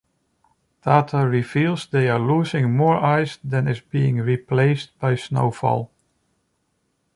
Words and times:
Data 0.83 1.27
reveals 1.27 1.85
they 1.85 2.09
are 2.09 2.17
losing 2.17 2.75
more 2.75 2.95
ice 2.97 3.37
than 3.43 3.67
is 3.67 3.81
being 3.81 4.17
replaced 4.17 4.97
by 4.97 5.13
snowfall. 5.13 5.91